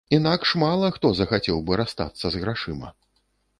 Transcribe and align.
Інакш 0.17 0.53
мала 0.63 0.87
хто 0.95 1.11
захацеў 1.19 1.61
бы 1.69 1.79
расстацца 1.83 2.25
з 2.35 2.45
грашыма. 2.47 2.93